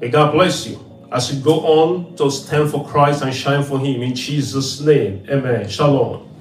May 0.00 0.10
God 0.10 0.30
bless 0.30 0.64
you 0.64 0.78
as 1.10 1.34
you 1.34 1.42
go 1.42 1.58
on 1.66 2.14
to 2.14 2.30
stand 2.30 2.70
for 2.70 2.86
Christ 2.86 3.22
and 3.22 3.34
shine 3.34 3.64
for 3.64 3.80
Him 3.80 4.00
in 4.00 4.14
Jesus' 4.14 4.80
name. 4.80 5.26
Amen. 5.28 5.68
Shalom. 5.68 6.31